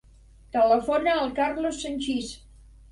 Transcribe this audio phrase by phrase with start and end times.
[0.55, 2.35] Telefona al Carlos Sanchis.